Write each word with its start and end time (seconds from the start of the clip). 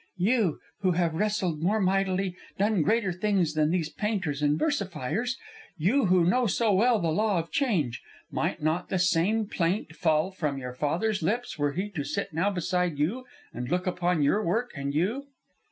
"You, 0.17 0.57
who 0.79 0.93
have 0.93 1.13
wrestled 1.13 1.61
more 1.61 1.79
mightily, 1.79 2.35
done 2.57 2.81
greater 2.81 3.13
things 3.13 3.53
than 3.53 3.69
these 3.69 3.89
painters 3.89 4.41
and 4.41 4.57
versifiers. 4.57 5.37
You 5.77 6.07
who 6.07 6.25
know 6.25 6.47
so 6.47 6.73
well 6.73 6.97
the 6.97 7.11
law 7.11 7.37
of 7.37 7.51
change. 7.51 8.01
Might 8.31 8.63
not 8.63 8.89
the 8.89 8.97
same 8.97 9.45
plaint 9.45 9.95
fall 9.95 10.31
from 10.31 10.57
your 10.57 10.73
father's 10.73 11.21
lips 11.21 11.59
were 11.59 11.73
he 11.73 11.91
to 11.91 12.03
sit 12.03 12.33
now 12.33 12.49
beside 12.49 12.97
you 12.97 13.25
and 13.53 13.69
look 13.69 13.85
upon 13.85 14.23
your 14.23 14.41
work 14.43 14.71
and 14.75 14.91
you?" 14.95 15.27